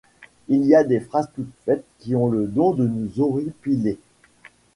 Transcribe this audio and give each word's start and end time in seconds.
Il 0.47 0.65
y 0.65 0.73
a 0.73 0.83
des 0.83 0.99
phrases 0.99 1.29
toutes 1.35 1.51
faites 1.63 1.85
qui 1.99 2.15
ont 2.15 2.27
le 2.27 2.47
don 2.47 2.73
de 2.73 2.87
nous 2.87 3.19
horripiler. 3.21 3.99